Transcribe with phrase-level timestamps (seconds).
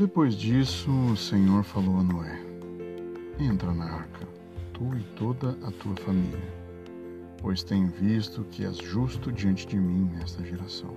[0.00, 2.40] Depois disso, o Senhor falou a Noé:
[3.38, 4.26] Entra na arca,
[4.72, 6.54] tu e toda a tua família,
[7.36, 10.96] pois tenho visto que és justo diante de mim nesta geração.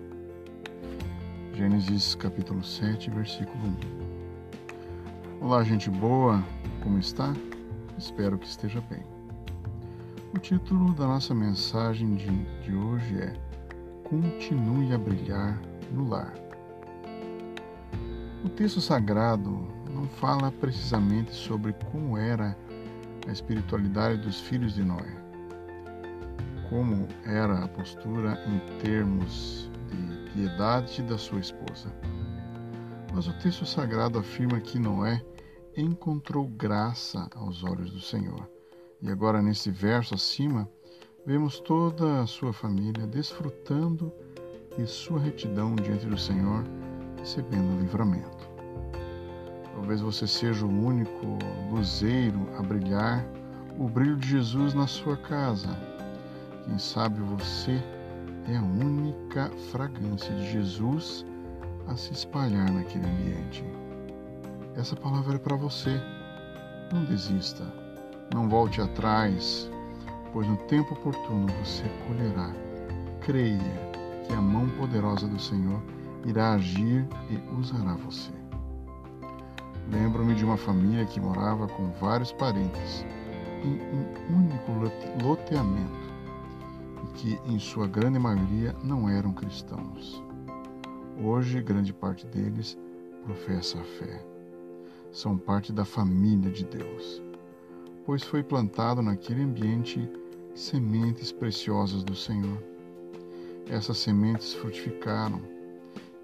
[1.54, 3.75] Gênesis capítulo 7, versículo
[5.42, 5.46] 1.
[5.47, 6.42] Olá, gente boa,
[6.82, 7.33] como está?
[7.97, 9.04] Espero que esteja bem.
[10.33, 12.32] O título da nossa mensagem de,
[12.64, 13.33] de hoje é
[14.06, 15.61] Continue a brilhar
[15.92, 16.33] no lar.
[18.43, 22.57] O texto sagrado não fala precisamente sobre como era
[23.25, 25.16] a espiritualidade dos filhos de Noé,
[26.69, 31.96] como era a postura em termos de piedade da sua esposa.
[33.14, 35.23] Mas o texto sagrado afirma que Noé
[35.78, 38.50] encontrou graça aos olhos do Senhor.
[39.02, 40.69] E agora, nesse verso acima,
[41.25, 44.11] vemos toda a sua família desfrutando
[44.77, 46.66] de sua retidão diante do Senhor
[47.23, 48.49] recebendo livramento.
[49.73, 51.39] Talvez você seja o único
[51.71, 53.25] luzeiro a brilhar
[53.80, 55.69] o brilho de Jesus na sua casa.
[56.65, 57.81] Quem sabe você
[58.52, 61.25] é a única fragrância de Jesus
[61.88, 63.63] a se espalhar naquele ambiente.
[64.75, 66.02] Essa palavra é para você.
[66.91, 67.65] Não desista,
[68.33, 69.69] não volte atrás,
[70.33, 72.52] pois no tempo oportuno você colherá.
[73.21, 73.93] Creia
[74.27, 75.81] que a mão poderosa do Senhor
[76.25, 78.31] irá agir e usará você.
[79.91, 83.05] Lembro-me de uma família que morava com vários parentes
[83.63, 86.13] em um único loteamento
[87.03, 90.23] e que, em sua grande maioria, não eram cristãos.
[91.21, 92.77] Hoje, grande parte deles
[93.25, 94.25] professa a fé.
[95.11, 97.21] São parte da família de Deus,
[98.05, 100.09] pois foi plantado naquele ambiente
[100.55, 102.58] sementes preciosas do Senhor.
[103.69, 105.52] Essas sementes frutificaram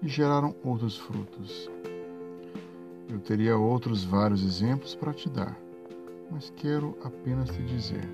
[0.02, 1.70] e geraram outros frutos.
[3.08, 5.58] Eu teria outros vários exemplos para te dar,
[6.30, 8.08] mas quero apenas te dizer: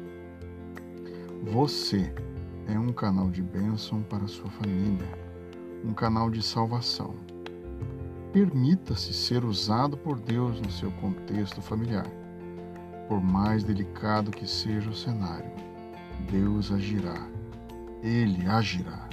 [1.53, 2.13] você
[2.67, 5.07] é um canal de bênção para sua família,
[5.85, 7.15] um canal de salvação.
[8.33, 12.07] Permita-se ser usado por Deus no seu contexto familiar.
[13.09, 15.51] Por mais delicado que seja o cenário,
[16.31, 17.27] Deus agirá.
[18.03, 19.09] Ele agirá.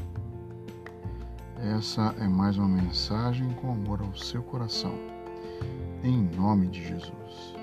[1.66, 5.00] Essa é mais uma mensagem com amor ao seu coração.
[6.04, 7.63] Em nome de Jesus.